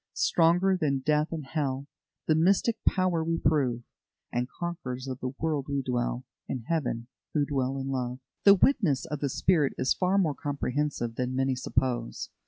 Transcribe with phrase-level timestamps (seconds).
[0.15, 1.85] "Stronger than death and hell
[2.25, 3.83] The mystic power we prove;
[4.31, 9.05] And conquerors of the world, we dwell In Heaven, who dwell in love." The witness
[9.05, 12.31] of the Spirit is far more comprehensive than many suppose.